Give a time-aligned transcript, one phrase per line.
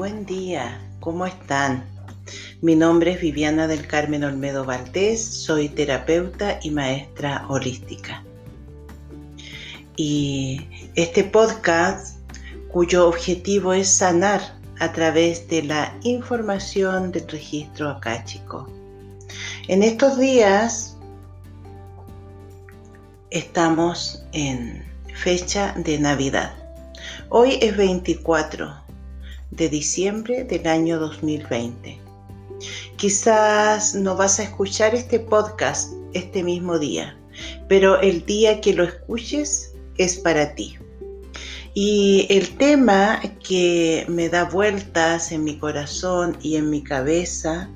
[0.00, 1.84] Buen día, ¿cómo están?
[2.62, 8.24] Mi nombre es Viviana del Carmen Olmedo Valdés, soy terapeuta y maestra holística.
[9.96, 12.16] Y este podcast,
[12.72, 14.40] cuyo objetivo es sanar
[14.78, 18.70] a través de la información del registro acáchico.
[19.68, 20.96] En estos días
[23.28, 24.82] estamos en
[25.14, 26.54] fecha de Navidad.
[27.28, 28.80] Hoy es 24
[29.50, 31.98] de diciembre del año 2020.
[32.96, 37.16] Quizás no vas a escuchar este podcast este mismo día,
[37.68, 40.76] pero el día que lo escuches es para ti.
[41.72, 47.70] Y el tema que me da vueltas en mi corazón y en mi cabeza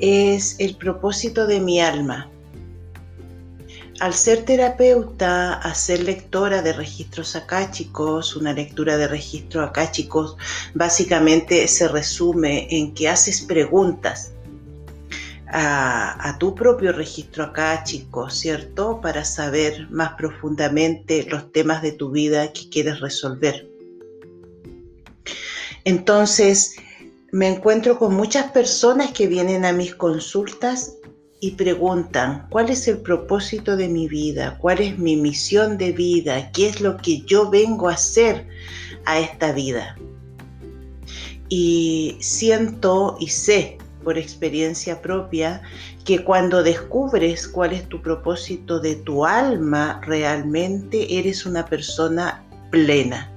[0.00, 2.31] es el propósito de mi alma
[4.02, 10.36] al ser terapeuta, a ser lectora de registros acáchicos, una lectura de registros acáchicos
[10.74, 14.32] básicamente se resume en que haces preguntas
[15.46, 19.00] a, tu propio registro acáchico, ¿cierto?
[19.00, 23.70] Para saber más profundamente los temas de tu vida que quieres resolver.
[25.84, 26.74] Entonces,
[27.30, 30.96] me encuentro con muchas personas que vienen a mis consultas
[31.42, 34.56] y preguntan, ¿cuál es el propósito de mi vida?
[34.60, 36.52] ¿Cuál es mi misión de vida?
[36.52, 38.46] ¿Qué es lo que yo vengo a hacer
[39.06, 39.96] a esta vida?
[41.48, 45.62] Y siento y sé por experiencia propia
[46.04, 53.32] que cuando descubres cuál es tu propósito de tu alma, realmente eres una persona plena.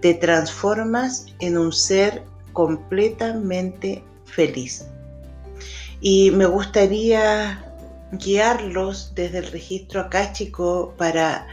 [0.00, 4.86] Te transformas en un ser completamente feliz
[6.00, 7.64] y me gustaría
[8.12, 11.46] guiarlos desde el registro acáchico para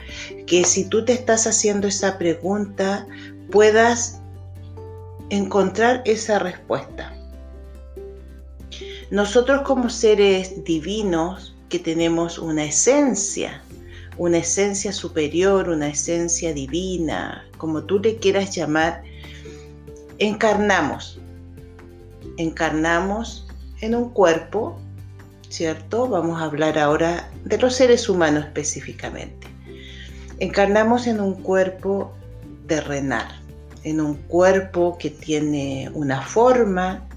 [0.45, 3.07] que si tú te estás haciendo esa pregunta
[3.51, 4.21] puedas
[5.29, 7.13] encontrar esa respuesta.
[9.09, 13.61] Nosotros como seres divinos que tenemos una esencia,
[14.17, 19.03] una esencia superior, una esencia divina, como tú le quieras llamar,
[20.19, 21.19] encarnamos.
[22.37, 23.47] Encarnamos
[23.81, 24.79] en un cuerpo,
[25.49, 26.07] ¿cierto?
[26.07, 29.47] Vamos a hablar ahora de los seres humanos específicamente.
[30.39, 32.13] Encarnamos en un cuerpo
[32.67, 33.27] terrenal,
[33.83, 37.07] en un cuerpo que tiene una forma,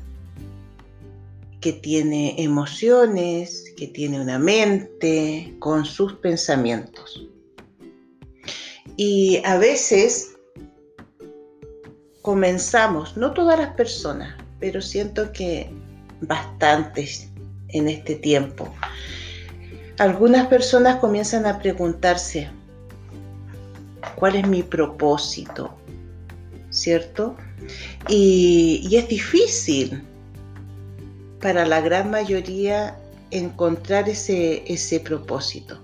[1.60, 7.26] que tiene emociones, que tiene una mente con sus pensamientos.
[8.96, 10.36] Y a veces
[12.20, 15.70] comenzamos, no todas las personas, pero siento que
[16.26, 17.28] bastantes
[17.68, 18.72] en este tiempo.
[19.98, 22.50] Algunas personas comienzan a preguntarse,
[24.16, 25.76] ¿cuál es mi propósito?
[26.70, 27.36] ¿Cierto?
[28.08, 30.02] Y, es difícil
[31.40, 32.98] para la gran mayoría
[33.30, 35.78] encontrar ese, ese propósito.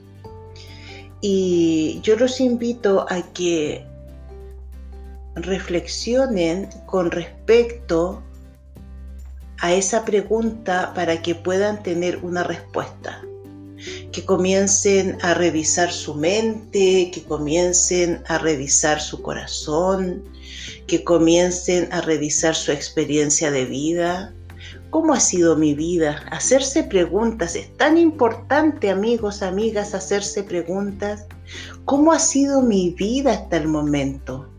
[1.21, 3.85] Y yo los invito a que
[5.35, 8.23] reflexionen con respecto
[9.61, 13.23] a esa pregunta para que puedan tener una respuesta.
[14.13, 20.25] Que comiencen a revisar su mente, que comiencen a revisar su corazón,
[20.87, 24.35] que comiencen a revisar su experiencia de vida.
[24.91, 26.23] ¿Cómo ha sido mi vida?
[26.31, 27.55] Hacerse preguntas.
[27.55, 31.27] Es tan importante, amigos, amigas, hacerse preguntas.
[31.85, 34.51] ¿Cómo ha sido mi vida hasta el momento?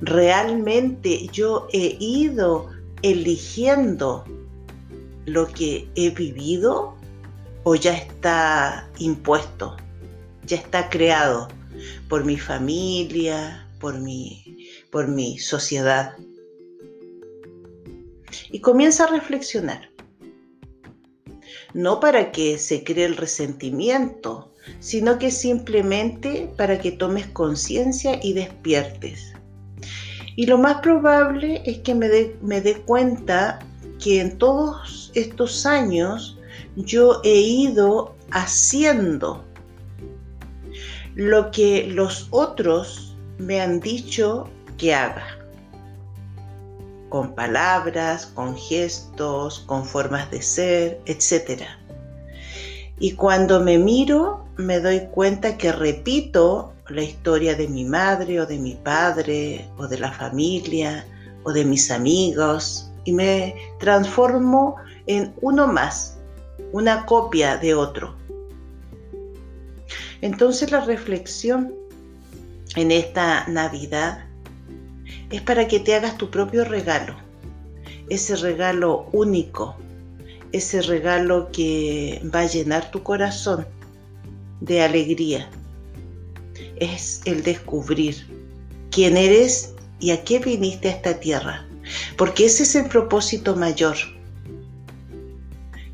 [0.00, 2.70] ¿Realmente yo he ido
[3.02, 4.24] eligiendo
[5.26, 6.96] lo que he vivido
[7.64, 9.76] o ya está impuesto,
[10.46, 11.48] ya está creado
[12.08, 16.14] por mi familia, por mi, por mi sociedad.
[18.50, 19.90] Y comienza a reflexionar.
[21.74, 28.32] No para que se cree el resentimiento, sino que simplemente para que tomes conciencia y
[28.32, 29.32] despiertes.
[30.36, 33.58] Y lo más probable es que me dé me cuenta
[33.98, 36.38] que en todos estos años
[36.76, 39.44] yo he ido haciendo
[41.14, 45.38] lo que los otros me han dicho que haga.
[47.08, 51.62] Con palabras, con gestos, con formas de ser, etc.
[52.98, 58.46] Y cuando me miro, me doy cuenta que repito la historia de mi madre o
[58.46, 61.06] de mi padre o de la familia
[61.44, 64.76] o de mis amigos y me transformo
[65.06, 66.18] en uno más,
[66.72, 68.14] una copia de otro.
[70.20, 71.72] Entonces la reflexión
[72.74, 74.26] en esta Navidad
[75.30, 77.26] es para que te hagas tu propio regalo
[78.08, 79.76] ese regalo único,
[80.52, 83.66] ese regalo que va a llenar tu corazón
[84.60, 85.48] de alegría.
[86.76, 88.26] Es el descubrir
[88.90, 91.66] quién eres y a qué viniste a esta tierra.
[92.16, 93.96] Porque ese es el propósito mayor.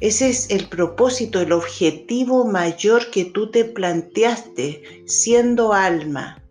[0.00, 6.42] Ese es el propósito, el objetivo mayor que tú te planteaste siendo alma.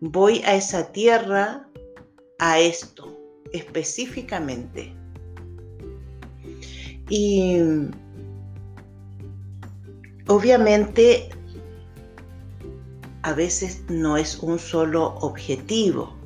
[0.00, 1.68] Voy a esa tierra
[2.38, 3.20] a esto
[3.52, 4.94] específicamente.
[7.10, 7.58] Y
[10.26, 11.28] obviamente
[13.22, 16.16] a veces no es un solo objetivo,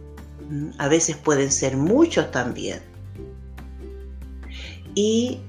[0.78, 2.80] a veces pueden ser muchos también.
[4.94, 5.40] Y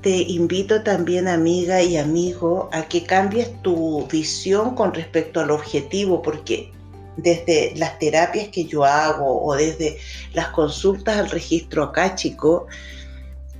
[0.00, 6.22] te invito también, amiga y amigo, a que cambies tu visión con respecto al objetivo,
[6.22, 6.70] porque
[7.16, 9.98] desde las terapias que yo hago o desde
[10.32, 12.66] las consultas al registro acá, chico,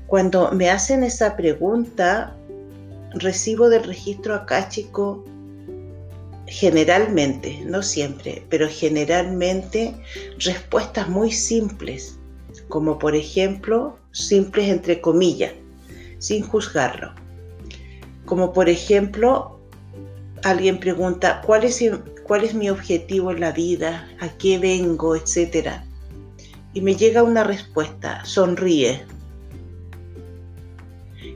[0.06, 2.36] cuando me hacen esa pregunta,
[3.14, 5.24] recibo del registro acá, chico,
[6.54, 9.92] generalmente, no siempre, pero generalmente
[10.38, 12.16] respuestas muy simples,
[12.68, 15.52] como por ejemplo, simples entre comillas,
[16.18, 17.12] sin juzgarlo.
[18.24, 19.58] Como por ejemplo,
[20.44, 21.82] alguien pregunta, ¿cuál es,
[22.22, 24.08] cuál es mi objetivo en la vida?
[24.20, 25.16] ¿A qué vengo?
[25.16, 25.84] Etcétera.
[26.72, 29.04] Y me llega una respuesta, sonríe.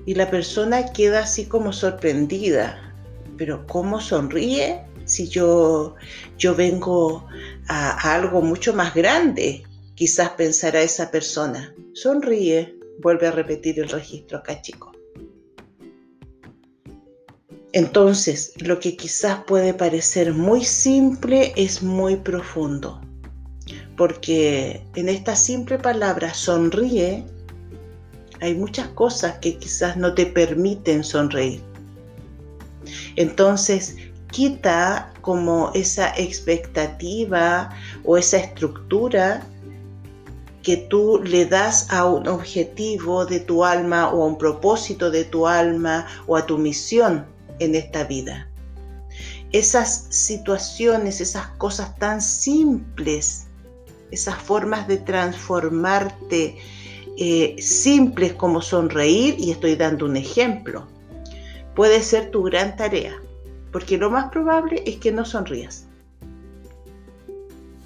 [0.07, 2.95] Y la persona queda así como sorprendida.
[3.37, 4.88] Pero ¿cómo sonríe?
[5.09, 5.97] Si yo,
[6.37, 7.27] yo vengo
[7.67, 9.65] a, algo mucho más grande,
[9.95, 11.75] quizás pensará esa persona.
[11.95, 14.93] Sonríe, vuelve a repetir el registro acá, chico.
[17.73, 23.01] Entonces, lo que quizás puede parecer muy simple es muy profundo,
[23.97, 27.25] porque en esta simple palabra sonríe
[28.41, 31.61] hay muchas cosas que quizás no te permiten sonreír.
[33.17, 33.97] Entonces,
[34.31, 37.71] quita como esa expectativa
[38.05, 39.45] o esa estructura
[40.63, 45.25] que tú le das a un objetivo de tu alma o a un propósito de
[45.25, 47.27] tu alma o a tu misión
[47.59, 48.49] en esta vida.
[49.53, 53.47] Esas situaciones, esas cosas tan simples,
[54.11, 56.59] esas formas de transformarte
[57.17, 60.87] eh, simples como sonreír, y estoy dando un ejemplo,
[61.75, 63.19] puede ser tu gran tarea
[63.73, 65.87] porque lo más probable es que no sonrías.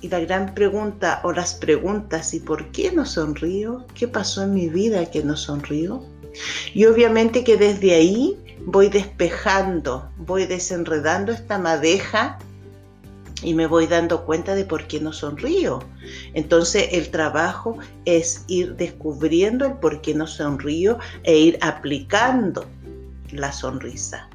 [0.01, 3.87] Y la gran pregunta o las preguntas, ¿y por qué no sonrío?
[3.95, 6.03] ¿Qué pasó en mi vida que no sonrío?
[6.75, 12.39] Y obviamente que desde ahí voy despejando, voy desenredando esta madeja
[13.43, 15.81] y me voy dando cuenta de por qué no sonrío.
[16.35, 22.65] Entonces el trabajo es ir descubriendo el por qué no sonrío e ir aplicando
[23.31, 24.29] la sonrisa.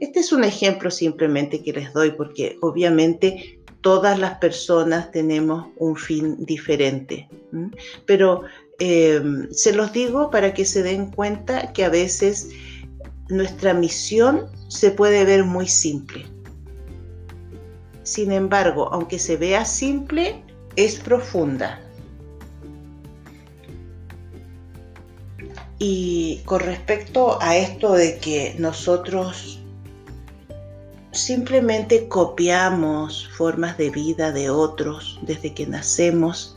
[0.00, 5.96] Este es un ejemplo simplemente que les doy porque obviamente todas las personas tenemos un
[5.96, 7.28] fin diferente,
[8.06, 8.42] pero
[8.78, 12.50] em, se los digo para que se den cuenta que a veces
[13.28, 16.26] nuestra misión se puede ver muy simple.
[18.02, 20.42] Sin embargo, aunque se vea simple,
[20.76, 21.80] es profunda.
[25.78, 29.59] Y con respecto a esto de que nosotros
[31.12, 36.56] simplemente copiamos formas de vida de otros desde que nacemos,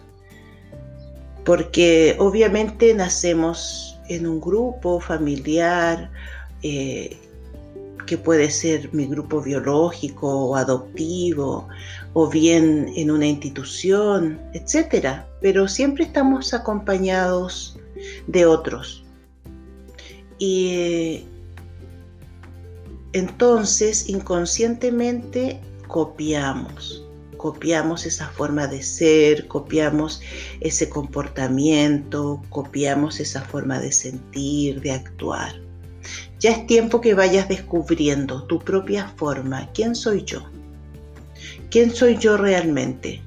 [1.44, 6.12] porque obviamente nacemos en un grupo familiar,
[6.62, 7.18] eh,
[8.06, 11.68] que puede ser mi grupo biológico o adoptivo,
[12.14, 15.22] o bien en una institución, etc.
[15.42, 17.78] Pero siempre estamos acompañados
[18.28, 19.04] de otros.
[20.38, 21.26] Y
[23.14, 27.06] entonces inconscientemente copiamos,
[27.38, 30.22] copiamos esa forma de ser, copiamos
[30.60, 35.54] ese comportamiento, copiamos esa forma de sentir, de actuar.
[36.40, 39.70] Ya es tiempo que vayas descubriendo tu propia forma.
[39.74, 40.44] ¿Quién soy yo?
[41.70, 43.22] ¿Quién soy yo realmente?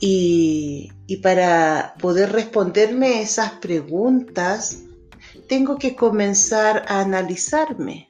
[0.00, 4.85] Y, y para poder responderme esas preguntas,
[5.48, 8.08] tengo que comenzar a analizarme.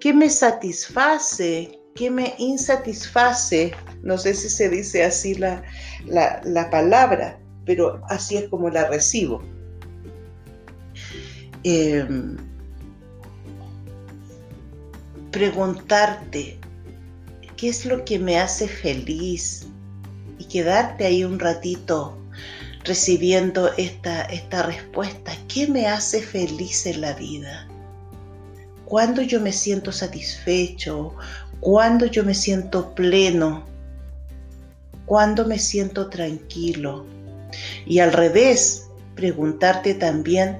[0.00, 1.78] ¿Qué me satisface?
[1.94, 3.72] ¿Qué me insatisface?
[4.02, 5.62] No sé si se dice así la,
[6.70, 9.42] palabra, pero así es como la recibo.
[11.62, 12.36] Em,
[15.30, 16.58] preguntarte
[17.56, 19.66] qué es lo que me hace feliz
[20.38, 22.18] y quedarte ahí un ratito
[22.84, 25.32] recibiendo esta, esta respuesta.
[25.48, 27.66] ¿Qué me hace feliz en la vida?
[28.84, 31.14] ¿Cuándo yo me siento satisfecho?
[31.60, 33.64] ¿Cuándo yo me siento pleno?
[35.06, 37.06] ¿Cuándo me siento tranquilo?
[37.86, 40.58] Y al revés, preguntarte también,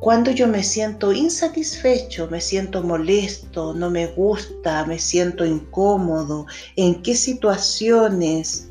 [0.00, 6.46] ¿cuándo yo me siento insatisfecho, me siento molesto, no me gusta, me siento incómodo?
[6.76, 8.68] ¿En qué situaciones?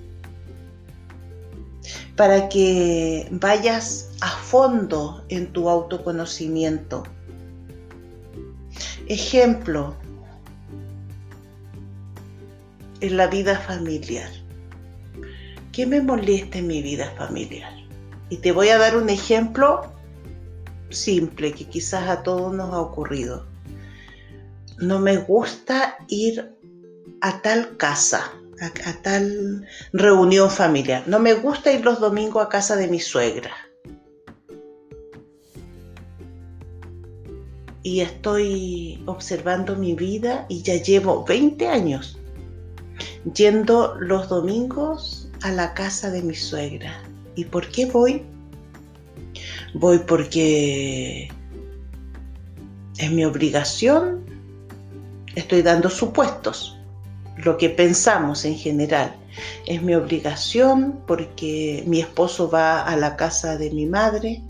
[2.22, 7.02] Para que vayas a fondo en tu autoconocimiento.
[9.08, 9.96] Ejemplo,
[13.00, 14.30] en la vida familiar.
[15.72, 17.74] ¿Qué me molesta en mi vida familiar?
[18.30, 19.92] Y te voy a dar un ejemplo
[20.92, 23.48] simple que quizás a todos nos ha ocurrido.
[24.78, 26.56] No me gusta ir
[27.22, 31.04] a tal casa, a, tal reunión familiar.
[31.08, 33.52] No me gusta ir los domingos a casa de mi suegra.
[37.84, 42.20] Y estoy observando mi vida y ya llevo 20 años
[43.34, 47.02] yendo los domingos a la casa de mi suegra.
[47.36, 48.24] ¿Y por qué voy?
[49.74, 51.32] Voy porque
[52.98, 54.26] es mi obligación,
[55.36, 56.78] estoy dando supuestos,
[57.38, 59.16] lo que pensamos en general.
[59.66, 64.42] Es mi obligación porque mi esposo va a la casa de mi madre,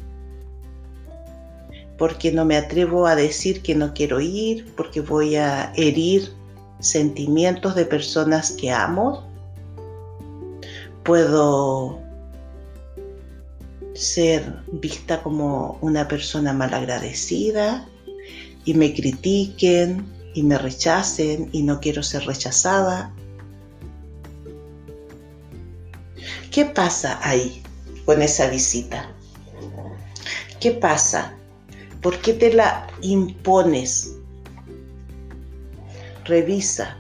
[1.97, 6.33] porque no me atrevo a decir que no quiero ir, porque voy a herir
[6.79, 9.23] sentimientos de personas que amo.
[11.03, 11.99] Puedo
[13.93, 17.87] ser vista como una persona malagradecida
[18.65, 23.13] y me critiquen y me rechacen y no quiero ser rechazada.
[26.51, 27.63] ¿Qué pasa ahí
[28.05, 29.11] con esa visita?
[30.59, 31.33] ¿Qué pasa?
[32.01, 34.15] ¿Por qué te la impones?
[36.25, 36.97] revisa.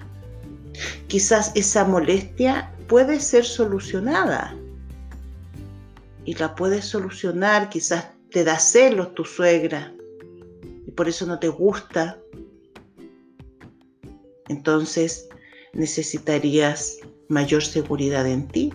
[1.07, 4.55] Quizás esa molestia puede ser solucionada
[6.25, 9.93] y la puedes solucionar, quizás te da celos tu suegra
[10.87, 12.20] y por eso no te gusta.
[14.51, 15.29] Entonces
[15.71, 16.97] necesitarías
[17.29, 18.73] mayor seguridad en ti,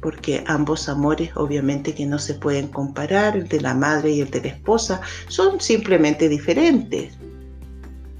[0.00, 4.30] porque ambos amores obviamente que no se pueden comparar, el de la madre y el
[4.30, 7.12] de la esposa, son simplemente diferentes.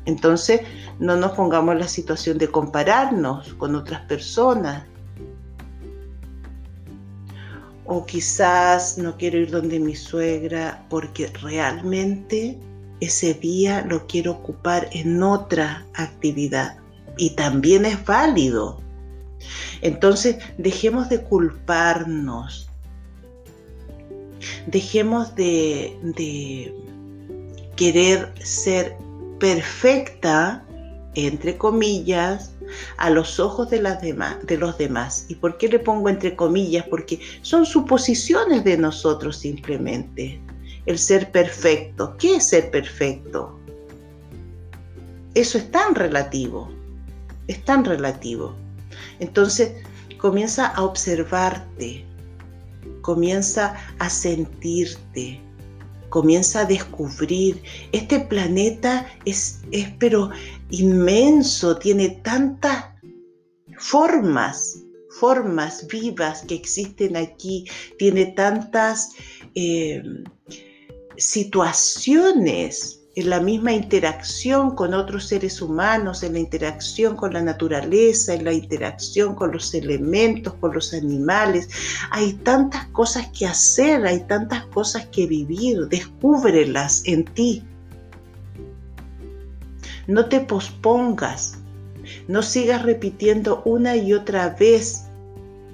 [0.05, 0.61] Entonces
[0.99, 4.85] no nos pongamos en la situación de compararnos con otras personas.
[7.87, 12.59] O quizás no quiero ir donde mi suegra porque realmente
[13.01, 16.82] ese día lo quiero ocupar en otra actividad.
[17.17, 18.81] Y también es válido.
[19.81, 22.69] Entonces, dejemos de culparnos.
[24.67, 26.75] Dejemos de,
[27.77, 28.97] querer ser
[29.39, 30.65] perfecta
[31.15, 32.53] entre comillas,
[32.97, 35.27] a los ojos de, de los demás.
[35.29, 36.87] ¿Y por qué le pongo entre comillas?
[36.89, 40.41] Porque son suposiciones de nosotros simplemente.
[40.87, 42.17] El ser perfecto.
[42.19, 43.59] ¿Qué es ser perfecto?
[45.35, 46.71] Eso es tan relativo.
[47.47, 48.55] Es tan relativo.
[49.21, 49.73] Entonces,
[50.19, 52.05] comienza a observarte.
[53.03, 55.41] Comienza a sentirte
[56.13, 57.63] comienza a descubrir.
[57.91, 60.31] Este planeta es, es pero
[60.69, 62.85] inmenso, tiene tantas
[63.79, 64.85] formas,
[65.19, 67.65] formas vivas que existen aquí,
[67.99, 69.13] tiene tantas
[69.55, 70.03] eh,
[71.17, 78.35] situaciones en la misma interacción con otros seres humanos, en la interacción con la naturaleza,
[78.35, 81.69] en la interacción con los elementos, con los animales.
[82.11, 87.63] Hay tantas cosas que hacer, hay tantas cosas que vivir, descúbrelas en ti.
[90.07, 91.59] No te pospongas,
[92.29, 95.05] no sigas repitiendo una y otra vez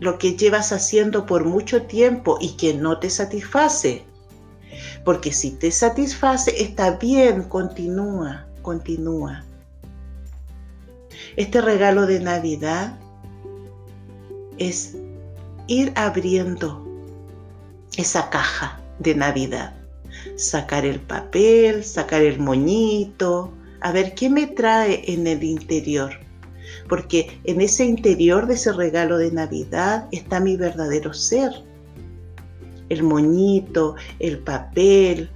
[0.00, 4.04] lo que llevas haciendo por mucho tiempo y que no te satisface.
[5.04, 9.44] Porque si te satisface, está bien, continúa, continúa.
[11.36, 12.98] Este regalo de Navidad
[14.58, 14.96] es
[15.66, 16.84] ir abriendo
[17.96, 19.74] esa caja de Navidad.
[20.36, 26.12] Sacar el papel, sacar el moñito, a ver qué me trae en el interior.
[26.88, 31.67] Porque en ese interior de ese regalo de Navidad está mi verdadero ser
[32.88, 35.30] el moñito, el papel,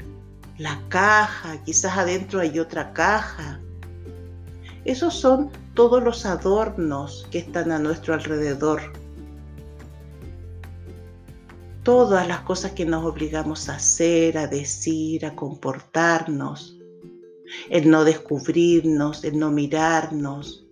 [0.58, 3.60] la caja, quizás adentro hay otra caja.
[4.84, 8.80] Esos son todos los adornos que están a nuestro alrededor.
[11.82, 16.78] todas las cosas que nos obligamos a hacer, a decir, a comportarnos,
[17.70, 20.64] el no descubrirnos, el no mirarnos,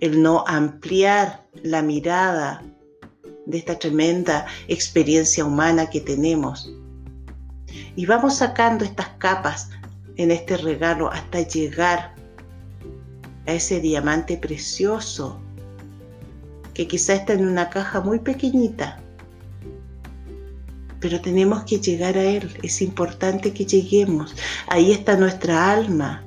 [0.00, 2.62] el no ampliar la mirada
[3.50, 6.72] de esta tremenda experiencia humana que tenemos.
[7.96, 9.70] Y vamos sacando estas capas
[10.16, 12.14] en este regalo hasta llegar
[13.46, 15.40] a ese diamante precioso
[16.74, 19.00] que quizá está en una caja muy pequeñita,
[21.00, 22.54] pero tenemos que llegar a Él.
[22.62, 24.36] Es importante que lleguemos.
[24.68, 26.22] Ahí está nuestra alma.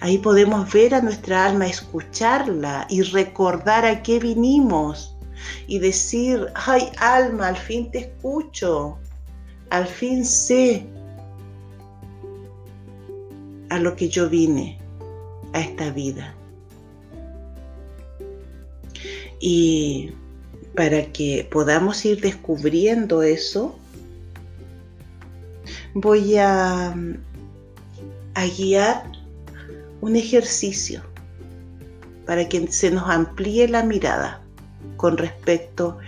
[0.00, 5.17] Ahí podemos ver a nuestra alma, escucharla y recordar a qué vinimos
[5.66, 8.98] y decir, ay alma, al fin te escucho,
[9.70, 10.86] al fin sé
[13.70, 14.78] a lo que yo vine,
[15.52, 16.34] a esta vida.
[19.40, 20.12] Y
[20.74, 23.78] para que podamos ir descubriendo eso,
[25.94, 26.94] voy a,
[28.34, 29.04] a guiar
[30.00, 31.02] un ejercicio
[32.26, 34.47] para que se nos amplíe la mirada
[34.96, 35.98] con respecto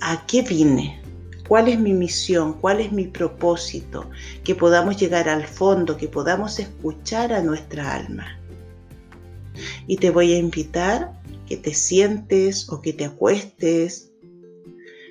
[0.00, 1.00] a qué vine,
[1.48, 4.08] cuál es mi misión, cuál es mi propósito,
[4.44, 8.38] que podamos llegar al fondo, que podamos escuchar a nuestra alma.
[9.86, 11.12] Y te voy a invitar
[11.46, 14.10] que te sientes o que te acuestes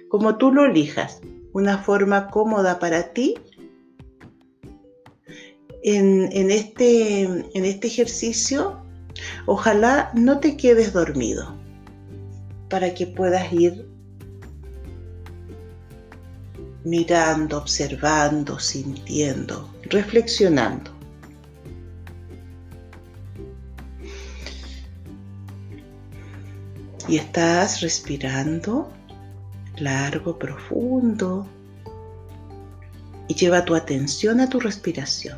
[0.10, 1.19] como tú lo elijas,
[1.53, 3.36] una forma cómoda para ti.
[5.84, 8.81] En, este, este ejercicio,
[9.45, 11.64] ojalá no te quedes dormido
[12.75, 13.88] para que puedas ir
[16.84, 20.91] mirando, observando, sintiendo, reflexionando.
[27.08, 28.91] Y estás respirando
[29.78, 31.47] largo, profundo.
[33.30, 35.38] Y lleva tu atención a tu respiración.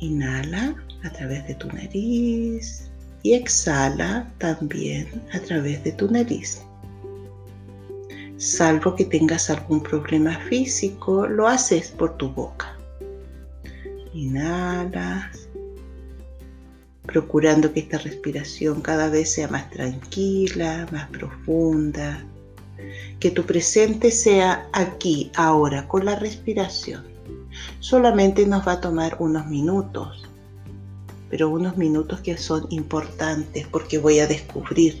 [0.00, 2.89] Inhala a través de tu nariz
[3.22, 6.62] y exhala también a través de tu nariz.
[8.38, 12.74] Salvo que tengas algún problema físico, lo haces por tu boca.
[14.14, 15.48] Inhalas,
[17.04, 22.24] procurando que esta respiración cada vez sea más tranquila, más profunda,
[23.18, 27.04] que tu presente sea aquí, ahora, con la respiración.
[27.80, 30.29] Solamente nos va a tomar unos minutos,
[31.30, 35.00] pero unos minutos que son importantes porque voy a descubrir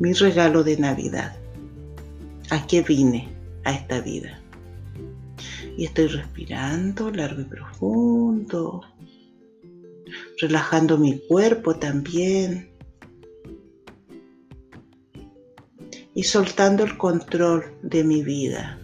[0.00, 1.36] mi regalo de Navidad.
[2.50, 3.28] ¿A qué vine
[3.64, 4.40] a esta vida?
[5.76, 8.82] Y estoy respirando largo y profundo,
[10.40, 12.70] relajando mi cuerpo también
[16.14, 18.80] y soltando el control de mi vida.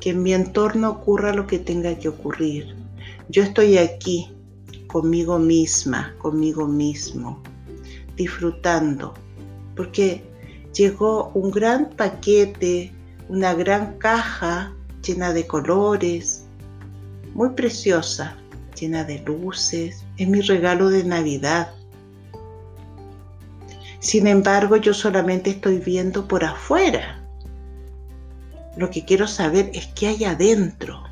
[0.00, 2.76] Que en mi entorno ocurra lo que tenga que ocurrir.
[3.28, 4.33] Yo estoy aquí
[4.94, 7.42] conmigo misma, conmigo mismo,
[8.14, 9.12] disfrutando,
[9.74, 10.22] porque
[10.72, 12.92] llegó un gran paquete,
[13.28, 14.72] una gran caja
[15.04, 16.44] llena de colores,
[17.34, 18.36] muy preciosa,
[18.78, 20.04] llena de luces.
[20.16, 21.74] Es mi regalo de Navidad.
[23.98, 27.20] Sin embargo, yo solamente estoy viendo por afuera.
[28.76, 31.02] Lo que quiero saber es qué hay adentro,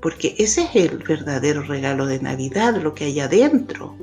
[0.00, 3.96] porque ese es el verdadero regalo de Navidad, lo que hay adentro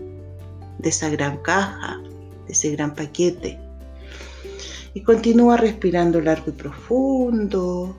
[0.80, 2.02] de esa gran caja,
[2.46, 3.60] de ese gran paquete.
[4.94, 7.96] Y continúa respirando largo y profundo,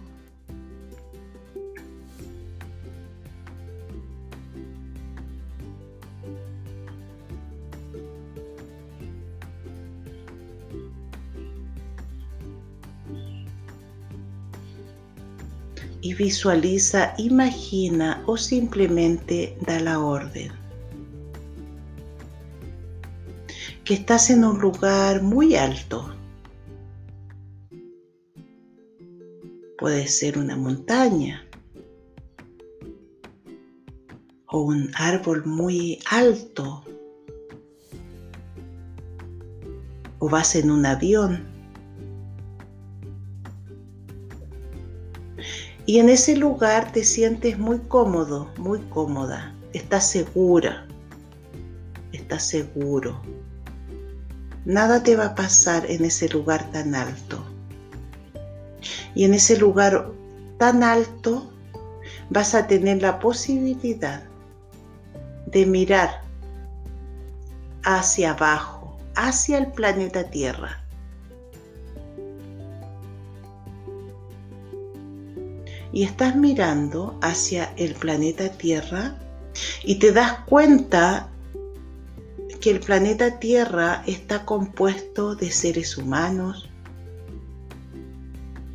[16.00, 20.52] y visualiza, imagina o simplemente da la orden.
[23.84, 26.14] Que estás en un lugar muy alto.
[29.78, 31.46] Puede ser una montaña
[34.48, 36.84] o un árbol muy alto
[40.18, 41.55] o vas en un avión
[45.86, 50.84] Y en ese lugar te sientes muy cómodo, muy cómoda, estás segura,
[52.12, 53.22] estás seguro.
[54.64, 57.38] Nada te va a pasar en ese lugar tan alto.
[59.14, 60.10] Y en ese lugar
[60.58, 61.52] tan alto
[62.30, 64.24] vas a tener la posibilidad
[65.46, 66.22] de mirar
[67.84, 70.85] hacia abajo, hacia el planeta Tierra.
[75.96, 79.16] Y estás mirando hacia el planeta Tierra
[79.82, 81.30] y te das cuenta
[82.60, 86.68] que el planeta Tierra está compuesto de seres humanos.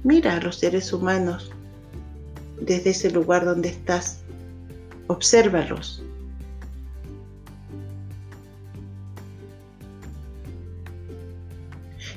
[0.04, 1.52] Mira a los seres humanos
[2.60, 4.22] desde ese lugar donde estás.
[5.06, 6.04] Obsérvalos.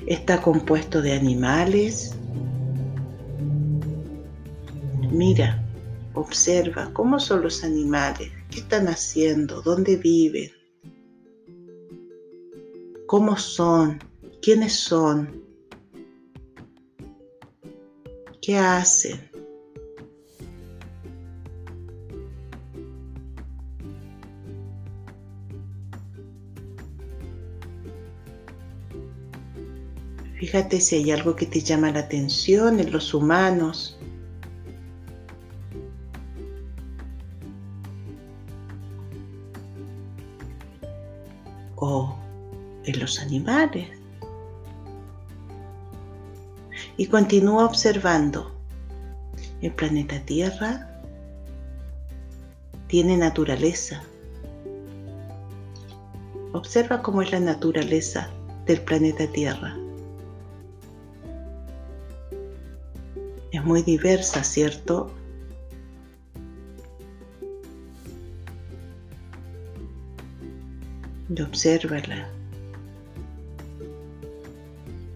[0.07, 2.15] Está compuesto de animales.
[5.15, 5.63] Mira,
[6.13, 10.51] observa cómo son los animales, qué están haciendo, dónde viven,
[13.07, 13.97] cómo son,
[14.41, 15.41] quiénes son,
[18.41, 19.31] qué hacen.
[30.37, 33.97] Fíjate si hay algo que te llama la atención en los humanos.
[43.05, 43.87] Los animales.
[46.97, 48.51] Y continúa observando.
[49.61, 50.89] El planeta Tierra
[52.87, 54.01] tiene naturaleza.
[56.53, 58.29] Observa cómo es la naturaleza
[58.65, 59.77] del planeta Tierra.
[63.51, 65.11] Es muy diversa, ¿cierto?
[71.29, 72.29] Y obsérvala.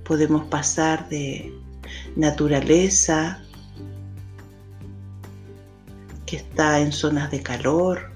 [0.09, 1.53] Podemos pasar de
[2.15, 3.39] naturaleza
[6.25, 8.11] que está en zonas de calor,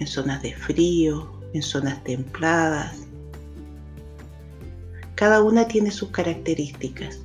[0.00, 3.06] en zonas de frío, en zonas templadas.
[5.14, 7.20] Cada una tiene sus características.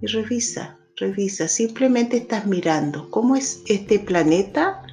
[0.00, 4.84] Y revisa, revisa, simplemente estás mirando cómo es este planeta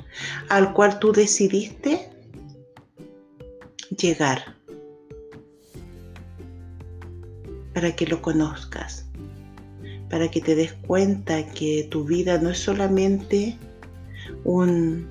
[0.50, 2.10] al cual tú decidiste
[3.96, 4.60] llegar
[7.74, 9.06] para que lo conozcas,
[10.10, 13.58] para que te des cuenta que tu vida no es solamente
[14.44, 15.08] un,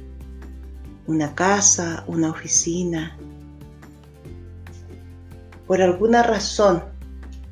[1.07, 3.17] una casa, una oficina.
[5.67, 6.83] Por alguna razón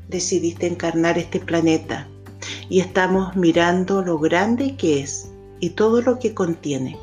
[0.09, 2.07] decidiste encarnar este planeta
[2.69, 6.99] y estamos mirando lo grande que es y todo lo que contiene.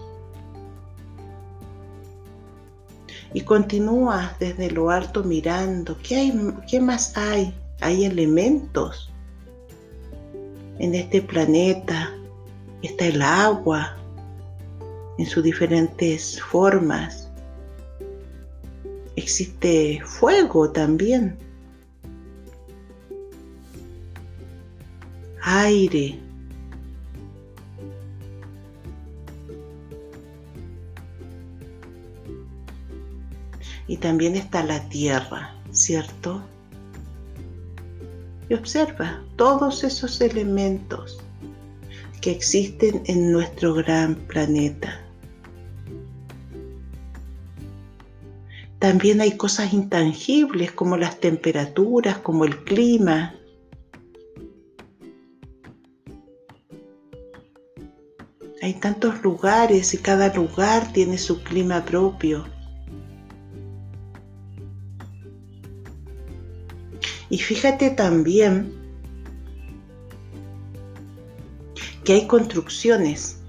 [3.33, 7.53] Y continúas desde lo alto mirando, ¿qué, hay, qué más hay?
[7.81, 9.11] Hay elementos.
[10.79, 12.13] En este planeta
[12.81, 13.97] está el agua
[15.17, 17.29] en sus diferentes formas.
[19.15, 21.37] Existe fuego también.
[25.45, 26.19] aire.
[33.87, 36.41] Y también está la tierra, ¿cierto?
[38.49, 41.19] Y observa todos esos elementos
[42.21, 45.01] que existen en nuestro gran planeta.
[48.79, 53.33] También hay cosas intangibles como las temperaturas, como el clima,
[58.65, 62.47] Hay tantos lugares y cada lugar tiene su clima propio.
[67.35, 68.73] Y fíjate también
[72.05, 73.41] que hay construcciones.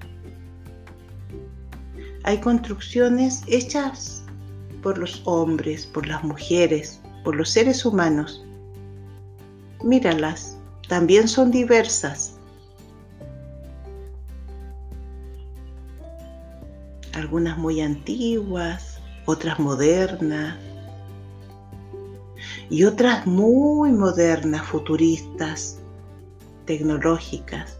[2.25, 4.25] Hay construcciones hechas
[4.83, 8.44] por los hombres, por las mujeres, por los seres humanos.
[9.85, 12.33] Míralas, también son diversas.
[17.12, 20.59] algunas muy antiguas, otras modernas
[22.68, 25.79] y otras muy modernas, futuristas,
[26.64, 27.79] tecnológicas.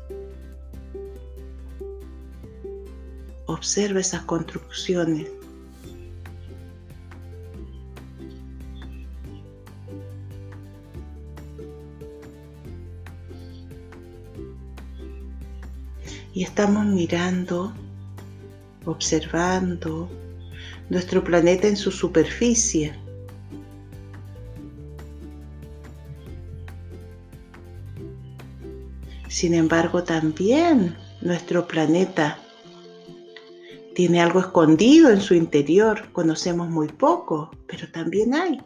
[3.47, 5.29] Observa esas construcciones.
[16.33, 17.73] Y estamos mirando
[18.85, 20.09] observando
[20.91, 23.06] nuestro planeta en su superficie.
[29.29, 32.39] Sin embargo, también nuestro planeta
[33.95, 36.11] tiene algo escondido en su interior.
[36.13, 38.61] Conocemos muy poco, pero también hay.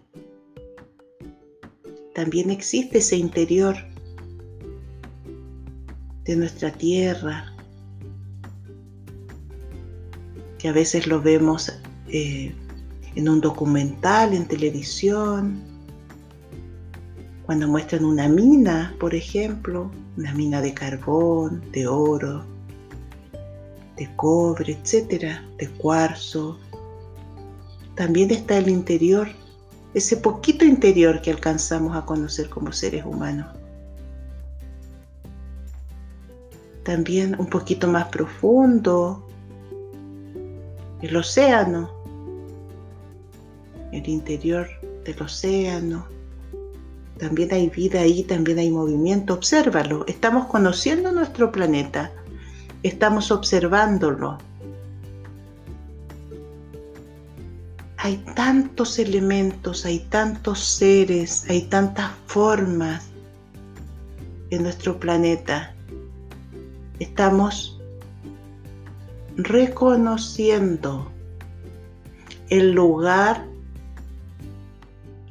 [2.15, 3.77] También existe ese interior
[6.25, 7.55] de nuestra tierra,
[10.59, 11.73] que a veces lo vemos
[12.09, 12.55] eh,
[13.15, 15.63] en un documental, en televisión,
[17.47, 22.45] cuando muestran una mina, por ejemplo, una mina de carbón, de oro,
[23.97, 26.59] de cobre, etcétera, de cuarzo.
[27.95, 29.29] También está el interior,
[29.95, 33.57] ese poquito interior que alcanzamos a conocer como seres humanos.
[36.85, 39.27] También un poquito más profundo,
[41.01, 41.91] el océano,
[43.91, 44.69] el interior
[45.03, 46.20] del océano.
[47.21, 49.35] También hay vida ahí, también hay movimiento.
[49.35, 50.07] Obsérvalo.
[50.07, 52.11] Estamos conociendo nuestro planeta.
[52.83, 54.39] Estamos observándolo.
[57.99, 63.11] Hay tantos elementos, hay tantos seres, hay tantas formas
[64.49, 65.75] en nuestro planeta.
[66.99, 67.79] Estamos
[69.37, 71.11] reconociendo
[72.49, 73.47] el lugar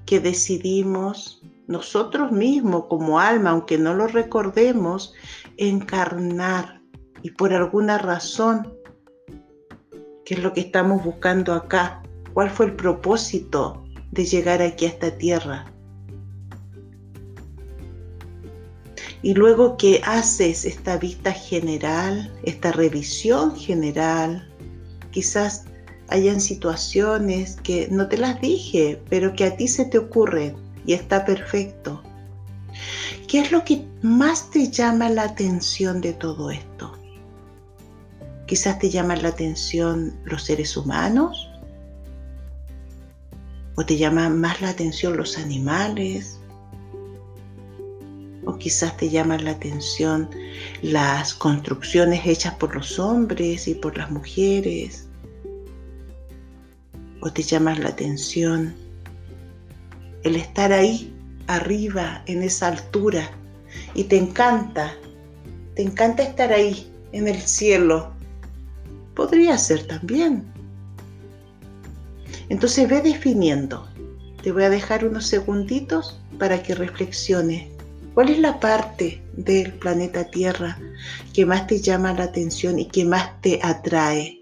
[0.05, 5.13] que decidimos nosotros mismos como alma, aunque no lo recordemos,
[5.55, 6.81] encarnar
[7.21, 8.73] y por alguna razón,
[10.25, 12.01] ¿qué es lo que estamos buscando acá?
[12.33, 15.71] ¿Cuál fue el propósito de llegar aquí a esta tierra?
[19.21, 24.51] Y luego que haces esta vista general, esta revisión general,
[25.11, 25.65] quizás
[26.07, 30.93] hayan situaciones que no te las dije, pero que a ti se te ocurren y
[30.93, 32.01] está perfecto.
[33.27, 36.97] ¿Qué es lo que más te llama la atención de todo esto?
[38.47, 41.47] Quizás te llaman la atención los seres humanos,
[43.75, 46.39] o te llama más la atención los animales,
[48.45, 50.27] o quizás te llaman la atención
[50.81, 55.07] las construcciones hechas por los hombres y por las mujeres,
[57.21, 58.88] o te llama la atención
[60.23, 61.13] el estar ahí
[61.47, 63.29] arriba en esa altura
[63.93, 64.93] y te encanta,
[65.75, 68.11] te encanta estar ahí en el cielo.
[69.15, 70.45] Podría ser también.
[72.49, 73.87] Entonces ve definiendo.
[74.43, 77.67] Te voy a dejar unos segunditos para que reflexiones.
[78.13, 80.77] ¿Cuál es la parte del planeta Tierra
[81.33, 84.38] que más te llama la atención y que más te atrae?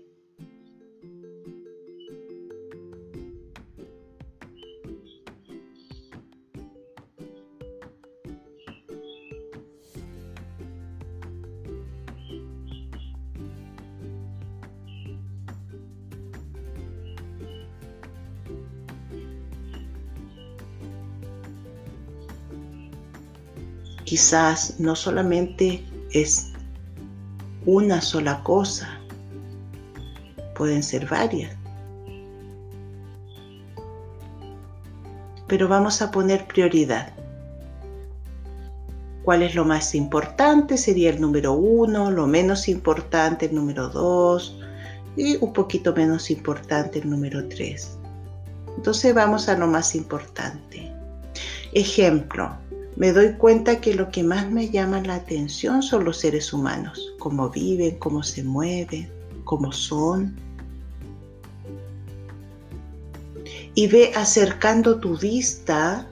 [24.08, 26.54] Quizás no solamente es
[27.66, 29.02] una sola cosa,
[30.56, 31.54] pueden ser varias.
[35.48, 37.12] Pero vamos a poner prioridad.
[39.24, 40.78] ¿Cuál es lo más importante?
[40.78, 44.58] Sería el número uno, lo menos importante el número dos
[45.18, 47.98] y un poquito menos importante el número tres.
[48.78, 50.94] Entonces vamos a lo más importante.
[51.74, 52.58] Ejemplo,
[52.98, 57.14] me doy cuenta que lo que más me llama la atención son los seres humanos,
[57.20, 59.08] cómo viven, cómo se mueven,
[59.44, 60.36] cómo son.
[63.76, 66.10] Y ve acercando tu vista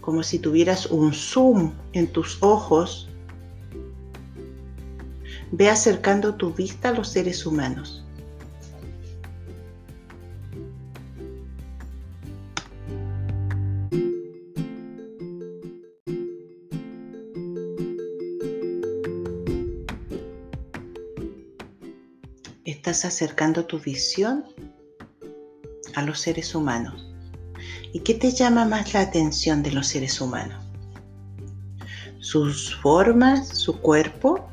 [0.00, 3.10] como si tuvieras un zoom en tus ojos.
[5.52, 8.05] Ve acercando tu vista a los seres humanos.
[22.76, 24.44] Estás acercando tu visión
[25.94, 27.10] a los seres humanos.
[27.92, 30.62] ¿Y qué te llama más la atención de los seres humanos?
[32.20, 34.46] ¿Sus formas, su cuerpo?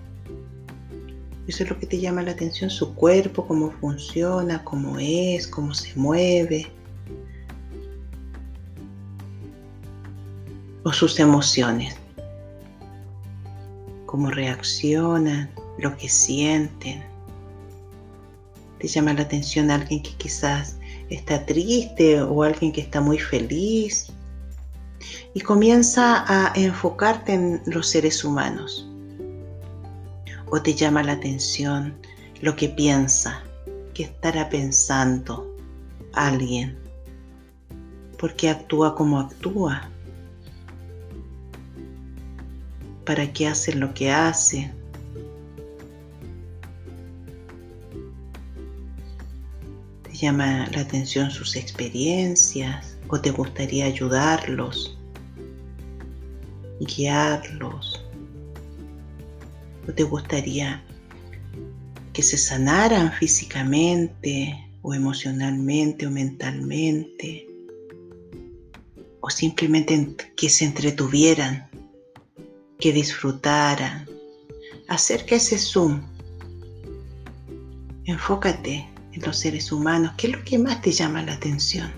[1.47, 5.73] Eso es lo que te llama la atención, su cuerpo, cómo funciona, cómo es, cómo
[5.73, 6.71] se mueve.
[10.85, 11.95] O sus emociones,
[14.05, 17.12] cómo reaccionan, lo que sienten
[18.83, 20.75] te llama la atención alguien que quizás
[21.09, 24.11] está triste o alguien que está muy feliz.
[25.33, 28.85] Y comienza a enfocarte en los seres humanos.
[30.49, 31.95] O te llama la atención
[32.41, 33.41] lo que piensa,
[33.93, 35.49] que estará pensando
[36.11, 36.77] alguien.
[38.19, 39.89] Porque actúa como actúa.
[43.05, 44.82] para qué hacen lo que hacen.
[50.25, 54.97] Llama la atención sus experiencias o te gustaría ayudarlos,
[56.79, 58.05] guiarlos?
[59.87, 60.83] ¿O te gustaría
[62.13, 67.47] que se sanaran físicamente o emocionalmente o mentalmente?
[69.19, 71.69] ¿O simplemente que se entretuvieran
[72.83, 74.05] que disfrutaran.
[74.89, 76.01] Acerca ese zoom.
[78.03, 80.13] Enfócate en los seres humanos.
[80.17, 81.91] ¿Qué es lo que más te llama la atención?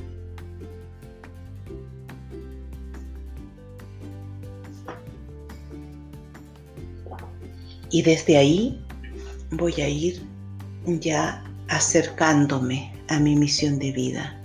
[7.91, 8.79] Y desde ahí
[9.51, 10.21] voy a ir
[10.85, 14.39] ya acercándome a mi misión de vida.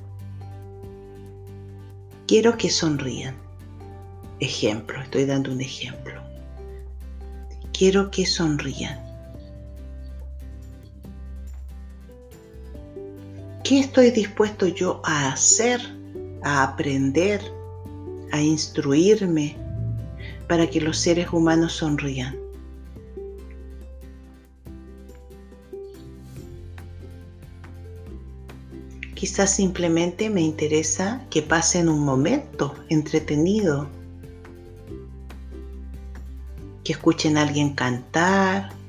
[2.27, 3.35] Quiero que sonrían.
[4.39, 6.21] Ejemplo, estoy dando un ejemplo
[7.81, 9.10] quiero que sonrían.
[13.71, 15.81] ¿Qué estoy dispuesto yo a hacer,
[16.43, 17.41] a aprender,
[18.33, 19.57] a instruirme
[20.49, 22.37] para que los seres humanos sonrían?
[29.15, 33.89] Quizás simplemente me interesa que pasen un momento entretenido
[36.83, 38.80] que escuchen a alguien cantar,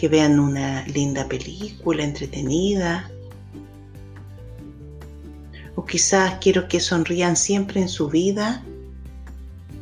[0.00, 3.10] que vean una linda película entretenida.
[5.74, 8.64] O quizás quiero que sonrían siempre en su vida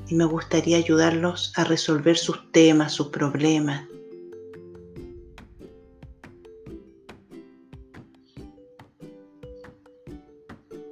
[0.09, 3.87] y me gustaría ayudarlos a resolver sus temas, sus problemas.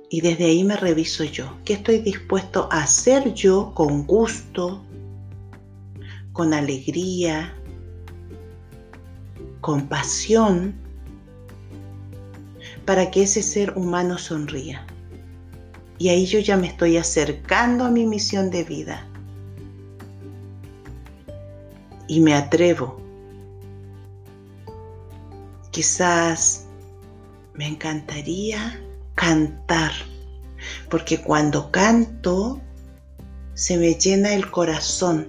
[0.08, 1.52] Y desde ahí me reviso yo.
[1.64, 4.84] ¿Qué estoy dispuesto a hacer yo con gusto,
[6.32, 7.52] con alegría,
[9.66, 10.76] con pasión,
[12.84, 14.86] para que ese ser humano sonría.
[15.98, 19.04] Y ahí yo ya me estoy acercando a mi misión de vida.
[22.06, 23.00] Y me atrevo.
[25.72, 26.66] Quizás
[27.54, 28.80] me encantaría
[29.16, 29.90] cantar,
[30.88, 32.60] porque cuando canto
[33.54, 35.26] se me llena el corazón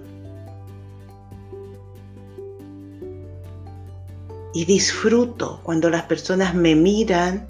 [4.54, 7.46] y disfruto cuando las personas me miran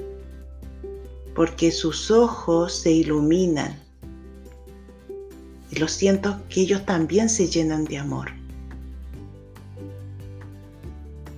[1.35, 3.79] porque sus ojos se iluminan
[5.71, 8.31] y lo siento que ellos también se llenan de amor.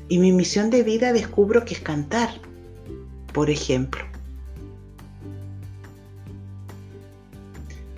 [0.09, 2.31] Y mi misión de vida descubro que es cantar,
[3.33, 4.03] por ejemplo.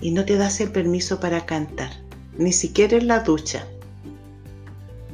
[0.01, 1.91] Y no te das el permiso para cantar,
[2.37, 3.67] ni siquiera en la ducha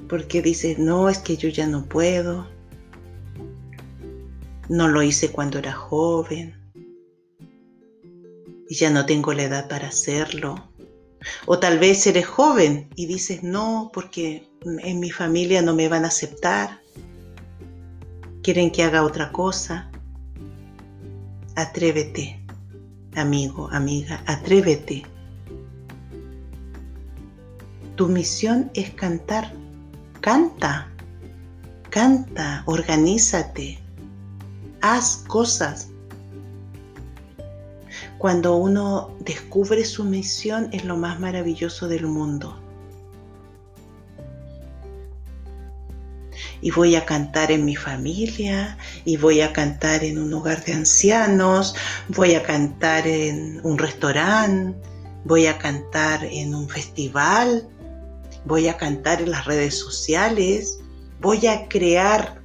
[0.09, 2.49] porque dices, no, es que yo ya no puedo,
[4.69, 6.55] no lo hice cuando era joven
[8.69, 10.71] y ya no tengo la edad para hacerlo.
[11.47, 16.05] O tal vez eres joven y dices, no, porque en mi familia no me van
[16.05, 16.81] a aceptar,
[18.43, 19.91] quieren que haga otra cosa.
[21.57, 22.41] Atrévete,
[23.17, 25.03] amigo, amiga, atrévete.
[27.97, 29.53] Tu misión es cantar
[30.21, 30.89] Canta,
[31.91, 33.79] canta, organízate,
[34.81, 35.89] haz cosas.
[38.19, 42.59] Cuando uno descubre su misión es lo más maravilloso del mundo.
[46.61, 50.73] y voy a cantar en mi familia, y voy a cantar en un hogar de
[50.73, 51.75] ancianos,
[52.09, 54.79] voy a cantar en un restaurante,
[55.25, 57.69] voy a cantar en un festival,
[58.45, 60.81] voy a cantar en las redes sociales,
[61.21, 62.41] voy a crear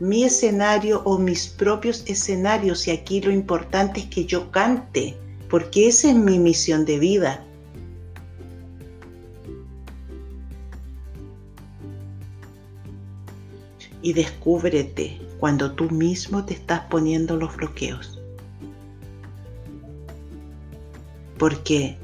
[0.00, 5.16] mi escenario o mis propios escenarios y aquí lo importante es que yo cante,
[5.48, 7.44] porque esa es mi misión de vida.
[14.02, 18.18] Y descúbrete cuando tú mismo te estás poniendo los bloqueos.
[21.38, 21.98] Porque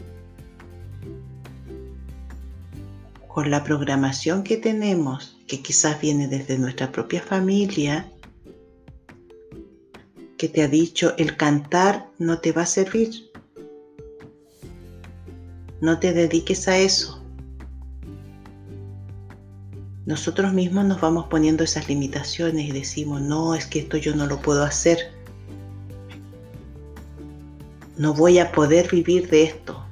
[3.36, 8.10] con la programación que tenemos, que quizás viene desde nuestra propia familia,
[10.38, 13.30] que te ha dicho el cantar no te va a servir.
[15.82, 17.22] No te dediques a eso.
[20.06, 24.26] Nosotros mismos nos vamos poniendo esas limitaciones y decimos, no, es que esto yo no
[24.26, 25.12] lo puedo hacer.
[27.98, 29.85] No voy a poder vivir de esto.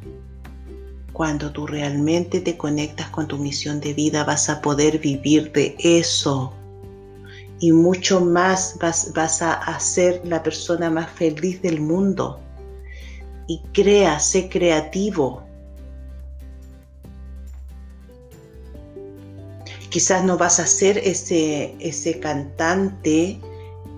[1.14, 5.76] Cuando tú realmente te conectas con tu misión de vida vas a poder vivir de
[5.78, 6.52] eso.
[7.60, 12.40] Y mucho más vas, vas a ser la persona más feliz del mundo.
[13.46, 15.44] Y crea, sé creativo.
[19.90, 23.38] Quizás no vas a ser ese, ese cantante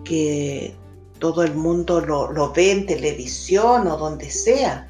[0.04, 0.76] que
[1.18, 4.85] todo el mundo lo, lo ve en televisión o donde sea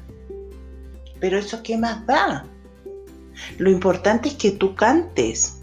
[1.19, 2.45] pero eso qué más da.
[3.57, 5.57] Lo importante es que tú cantes.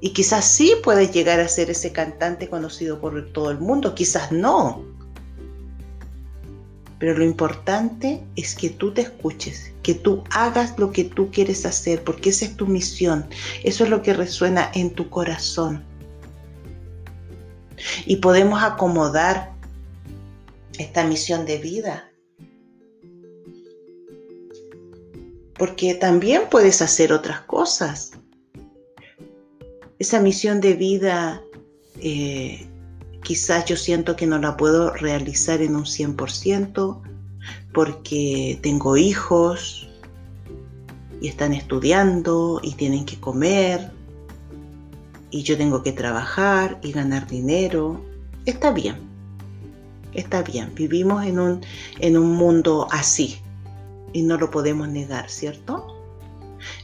[0.00, 4.32] Y quizás sí puedes llegar a ser ese cantante conocido por todo el mundo, quizás
[4.32, 4.82] no.
[6.98, 11.64] Pero lo importante es que tú te escuches, que tú hagas lo que tú quieres
[11.66, 13.26] hacer, porque esa es tu misión.
[13.62, 15.84] Eso es lo que resuena en tu corazón.
[18.04, 19.52] Y podemos acomodar
[20.78, 22.09] esta misión de vida
[25.60, 28.12] porque también puedes hacer otras cosas.
[29.98, 31.42] Esa misión de vida
[31.98, 32.66] eh,
[33.22, 37.02] quizás yo siento que no la puedo realizar en un 100%
[37.74, 39.86] porque tengo hijos
[41.20, 43.90] y están estudiando y tienen que comer
[45.30, 48.02] y yo tengo que trabajar y ganar dinero.
[48.46, 48.96] Está bien,
[50.14, 51.60] está bien, vivimos en un,
[51.98, 53.42] en un mundo así,
[54.12, 55.96] y no lo podemos negar, ¿cierto?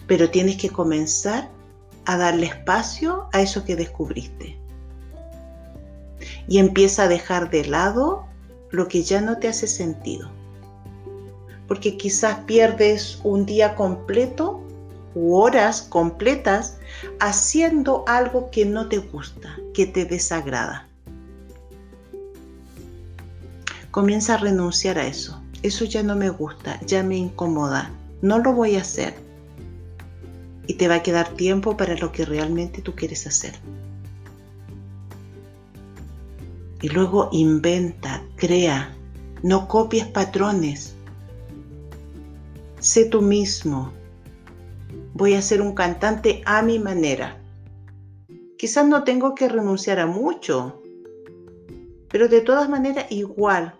[0.07, 1.51] Pero tienes que comenzar
[2.05, 4.57] a darle espacio a eso que descubriste.
[6.49, 8.27] Y empieza a dejar de lado
[8.70, 10.31] lo que ya no te hace sentido.
[11.66, 14.62] Porque quizás pierdes un día completo
[15.14, 16.79] u horas completas
[17.18, 20.89] haciendo algo que no te gusta, que te desagrada.
[23.91, 27.91] Comienza a renunciar a eso eso ya no me gusta, ya me incomoda,
[28.23, 29.15] no lo voy a hacer.
[30.67, 33.55] Y te va a quedar tiempo para lo que realmente tú quieres hacer.
[36.83, 38.95] Y luego inventa, crea,
[39.43, 40.95] no copies patrones.
[42.81, 43.93] Sé tú mismo.
[45.15, 47.41] Voy a ser un cantante a mi manera.
[48.59, 50.83] Quizás no tengo que renunciar a mucho,
[52.09, 53.75] pero de todas maneras igual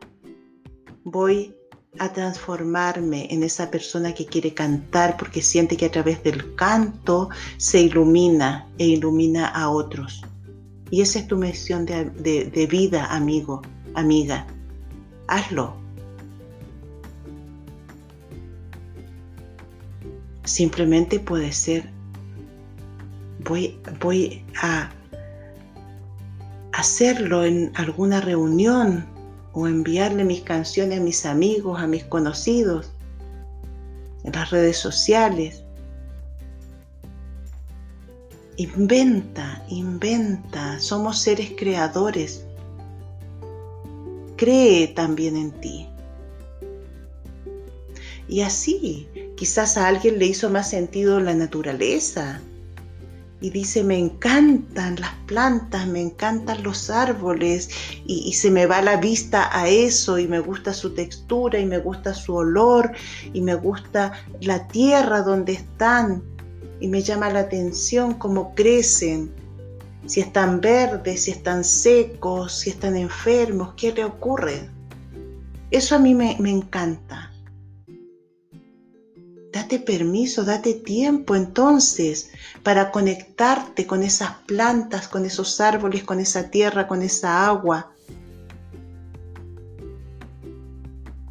[1.05, 1.56] voy
[1.99, 7.29] a transformarme en esa persona que quiere cantar porque siente que a través del canto
[7.57, 10.23] se ilumina e ilumina a otros.
[10.91, 13.63] Y esa es tu misión de, vida, amigo,
[13.95, 14.47] amiga.
[15.29, 15.75] Hazlo.
[20.45, 21.91] Simplemente puede ser,
[23.45, 24.91] voy, voy a
[26.73, 29.16] hacerlo en alguna reunión
[29.59, 32.93] o enviarle mis canciones a mis amigos, a mis conocidos,
[34.23, 35.63] en las redes sociales.
[38.59, 42.45] Inventa, inventa, somos seres creadores.
[44.37, 45.89] Cree también en ti.
[48.29, 52.43] Y así, quizás a alguien le hizo más sentido la naturaleza,
[53.41, 57.69] y dice, me encantan las plantas, me encantan los árboles
[58.07, 61.79] y, se me va la vista a eso y me gusta su textura y me
[61.79, 62.93] gusta su olor
[63.33, 66.23] y me gusta la tierra donde están
[66.81, 69.33] y me llama la atención cómo crecen,
[70.07, 74.71] si están verdes, si están secos, si están enfermos, qué le ocurre.
[75.71, 77.26] Eso a mí me, encanta.
[79.57, 82.31] Date permiso, date tiempo entonces
[82.63, 87.91] para conectarte con esas plantas, con esos árboles, con esa tierra, con esa agua.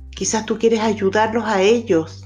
[0.10, 2.26] Quizás tú quieres ayudarlos a ellos.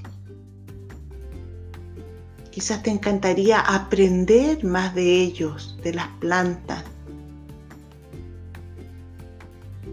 [2.49, 6.81] Quizás te encantaría aprender más de ellos, de las plantas.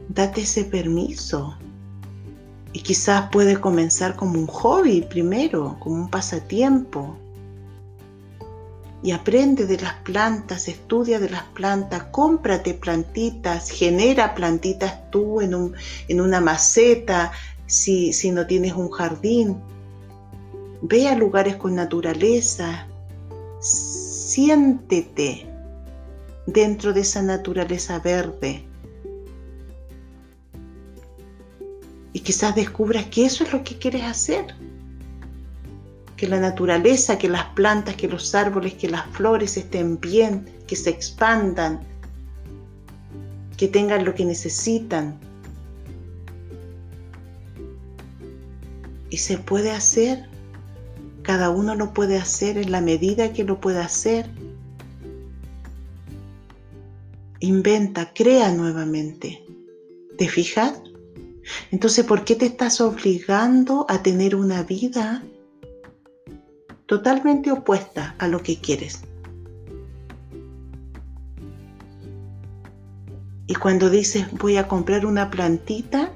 [0.08, 1.58] Date ese permiso.
[2.76, 7.16] Y quizás puede comenzar como un hobby primero, como un pasatiempo.
[9.02, 15.72] Y aprende de las plantas, estudia de las plantas, cómprate plantitas, genera plantitas tú en,
[16.08, 17.32] en una maceta
[17.64, 19.56] si, si no tienes un jardín.
[20.82, 22.88] Ve a lugares con naturaleza,
[23.58, 25.46] siéntete
[26.44, 28.66] dentro de esa naturaleza verde
[32.26, 34.46] quizás descubras que eso es lo que quieres hacer.
[36.16, 40.74] Que la naturaleza, que las plantas, que los árboles, que las flores estén bien, que
[40.74, 41.78] se expandan,
[43.56, 45.16] que tengan lo que necesitan.
[49.08, 50.28] Y se puede hacer
[51.22, 54.30] Cada uno lo puede hacer en la medida que lo pueda hacer.
[57.40, 59.44] Inventa, crea nuevamente.
[60.18, 60.80] ¿Te fijas?
[61.70, 65.22] Entonces, ¿por qué te estás obligando a tener una vida
[66.86, 69.02] totalmente opuesta a lo que quieres?
[73.48, 76.10] Y cuando dices voy a comprar una plantita,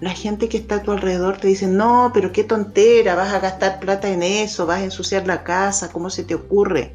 [0.00, 3.38] la gente que está a tu alrededor te dice, no, pero qué tontera, vas a
[3.38, 6.94] gastar plata en eso, vas a ensuciar la casa, ¿cómo se te ocurre?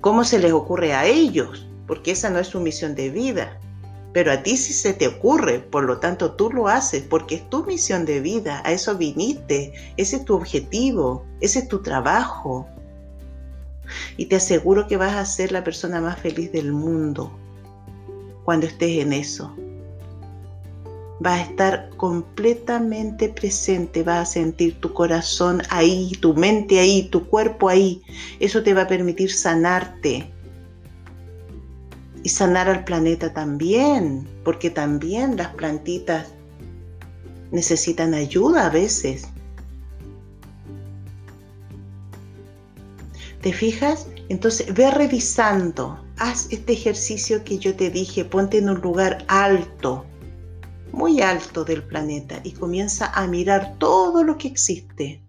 [0.00, 1.68] ¿Cómo se les ocurre a ellos?
[1.86, 3.60] Porque esa no es su misión de vida.
[4.12, 7.48] Pero a ti sí se te ocurre, por lo tanto tú lo haces porque es
[7.48, 12.66] tu misión de vida, a eso viniste, ese es tu objetivo, ese es tu trabajo.
[14.16, 17.32] Y te aseguro que vas a ser la persona más feliz del mundo
[18.44, 19.54] cuando estés en eso.
[21.20, 27.26] Vas a estar completamente presente, vas a sentir tu corazón ahí, tu mente ahí, tu
[27.28, 28.02] cuerpo ahí.
[28.40, 30.31] Eso te va a permitir sanarte.
[32.22, 36.28] Y sanar al planeta también, porque también las plantitas
[37.50, 39.24] necesitan ayuda a veces.
[43.40, 44.06] ¿Te fijas?
[44.28, 50.04] Entonces ve revisando haz este ejercicio que yo te dije, ponte en un lugar alto,
[50.92, 55.20] muy alto del planeta y comienza a mirar todo lo que existe.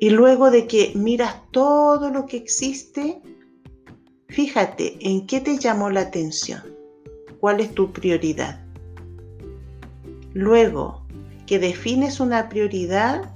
[0.00, 3.20] Y luego de que miras todo lo que existe,
[4.30, 6.62] fíjate en qué te llamó la atención,
[7.40, 8.60] cuál es tu prioridad.
[10.32, 11.04] Luego
[11.46, 13.34] que defines una prioridad,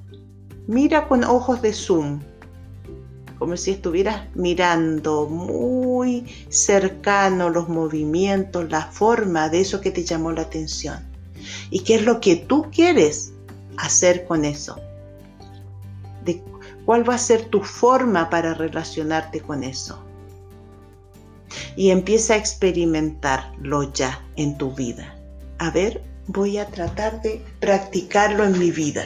[0.66, 2.20] mira con ojos de zoom
[3.38, 10.32] como si estuvieras mirando muy cercano los movimientos, la forma de eso que te llamó
[10.32, 11.01] la atención.
[11.70, 13.32] ¿Y qué es lo que tú quieres
[13.76, 14.76] hacer con eso?
[16.24, 16.42] De
[16.86, 20.03] ¿Cuál va a ser tu forma para relacionarte con eso?
[21.76, 25.14] Y empieza a experimentarlo ya en tu vida.
[25.59, 29.05] A ver, voy a tratar de practicarlo en mi vida.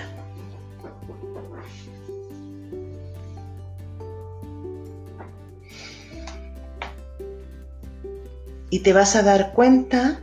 [8.71, 10.21] Y te vas a dar cuenta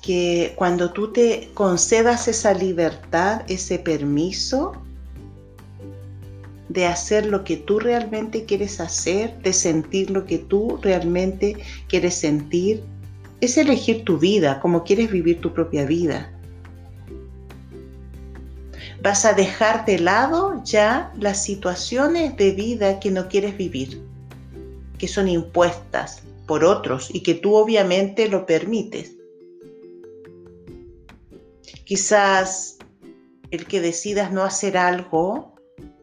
[0.00, 4.72] que cuando tú te concedas esa libertad, ese permiso
[6.70, 11.56] de hacer lo que tú realmente quieres hacer, de sentir lo que tú realmente
[11.88, 12.84] quieres sentir,
[13.40, 16.32] es elegir tu vida, como quieres vivir tu propia vida.
[19.02, 24.00] Vas a dejar de lado ya las situaciones de vida que no quieres vivir,
[24.96, 29.16] que son impuestas, por otros y que tú obviamente lo permites.
[31.84, 32.78] Quizás
[33.50, 35.54] el que decidas no hacer algo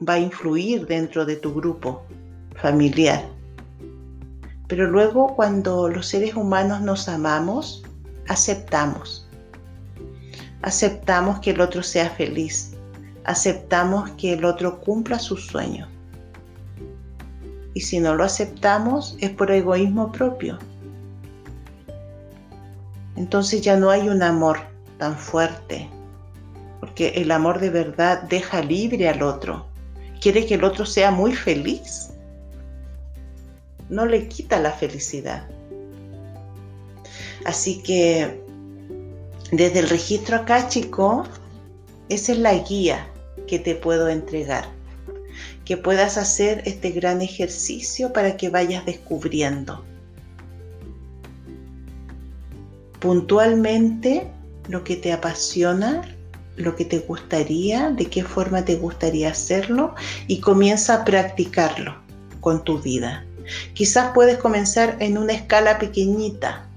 [0.07, 2.03] va a influir dentro de tu grupo
[2.55, 3.23] familiar.
[4.67, 7.83] Pero luego cuando los seres humanos nos amamos,
[8.27, 9.27] aceptamos.
[10.61, 12.73] Aceptamos que el otro sea feliz.
[13.23, 15.87] Aceptamos que el otro cumpla sus sueños
[17.77, 20.57] y si no lo aceptamos es por egoísmo propio.
[23.15, 24.57] Entonces ya no hay un amor
[24.97, 25.87] tan fuerte,
[26.79, 29.67] porque el amor de verdad deja libre al otro,
[30.19, 32.09] quiere que el otro sea muy feliz,
[33.89, 35.47] no le quita la felicidad.
[37.45, 38.41] Así que
[39.51, 41.23] desde el registro acá, chico,
[42.09, 43.07] esa es la guía
[43.47, 44.65] que te puedo entregar.
[45.63, 49.83] Que puedas hacer este gran ejercicio para que vayas descubriendo.
[52.99, 54.27] Puntualmente
[54.67, 56.01] lo que te apasiona,
[56.57, 59.95] lo que te gustaría, de qué forma te gustaría hacerlo
[60.27, 61.95] y comienza a practicarlo
[62.41, 63.25] con tu vida.
[63.73, 66.67] Quizás puedes comenzar en una escala pequeñita,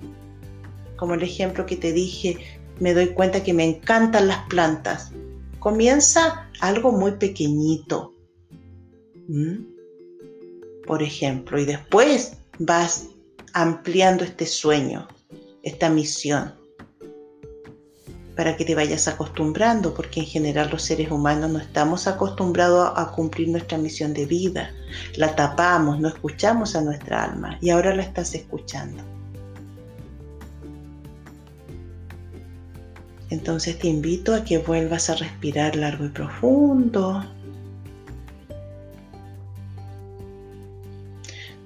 [0.96, 2.38] como el ejemplo que te dije,
[2.78, 5.10] me doy cuenta que me encantan las plantas.
[5.58, 8.14] Comienza algo muy pequeñito,
[10.86, 13.08] por ejemplo, y después vas
[13.52, 15.08] ampliando este sueño,
[15.62, 16.54] esta misión,
[18.40, 23.12] para que te vayas acostumbrando, porque en general los seres humanos no estamos acostumbrados a
[23.12, 24.70] cumplir nuestra misión de vida.
[25.16, 29.02] La tapamos, no escuchamos a nuestra alma y ahora la estás escuchando.
[33.28, 37.22] Entonces te invito a que vuelvas a respirar largo y profundo.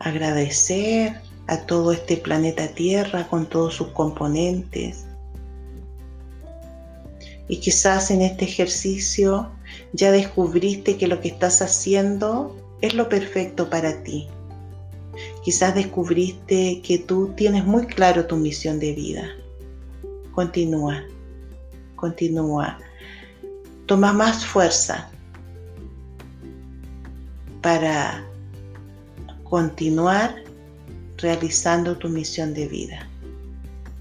[0.01, 5.04] agradecer a todo este planeta Tierra con todos sus componentes.
[7.49, 9.51] Y quizás en este ejercicio
[9.93, 14.29] ya descubriste que lo que estás haciendo es lo perfecto para ti.
[15.45, 19.29] Quizás descubriste que tú tienes muy claro tu misión de vida.
[20.33, 21.05] Continúa,
[21.97, 22.79] continúa.
[23.87, 25.11] Toma más fuerza
[27.61, 28.27] para
[29.45, 30.43] continuar
[31.19, 33.09] realizando tu misión de vida.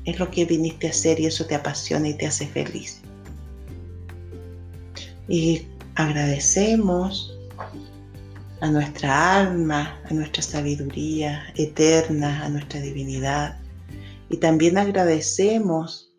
[0.06, 3.03] Es lo que viniste a hacer y eso te apasiona y te hace feliz.
[5.34, 5.65] Y
[5.95, 7.36] agradecemos
[8.61, 13.57] a nuestra alma, a nuestra sabiduría eterna, a nuestra divinidad.
[14.29, 16.13] Y también agradecemos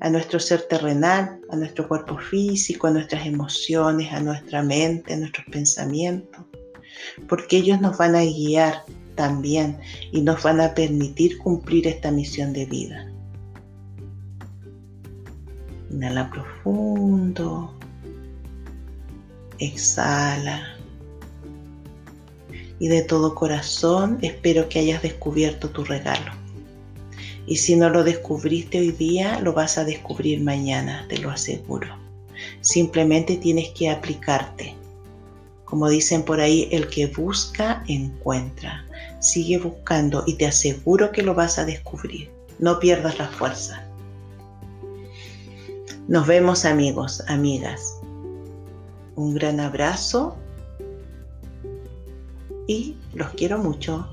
[0.00, 5.18] a nuestro ser terrenal, a nuestro cuerpo físico, a nuestras emociones, a nuestra mente, a
[5.18, 6.44] nuestros pensamientos,
[7.28, 8.82] porque ellos nos van a guiar
[9.14, 9.78] también
[10.10, 13.08] y nos van a permitir cumplir esta misión de vida.
[15.92, 17.78] Inhala profundo.
[19.58, 20.76] Exhala.
[22.78, 26.32] Y de todo corazón espero que hayas descubierto tu regalo.
[27.46, 31.88] Y si no lo descubriste hoy día, lo vas a descubrir mañana, te lo aseguro.
[32.60, 34.74] Simplemente tienes que aplicarte.
[35.64, 38.84] Como dicen por ahí, el que busca, encuentra.
[39.20, 42.30] Sigue buscando y te aseguro que lo vas a descubrir.
[42.58, 43.84] No pierdas la fuerza.
[46.08, 48.01] Nos vemos amigos, amigas.
[49.16, 50.36] Un gran abrazo
[52.66, 54.08] y los quiero mucho.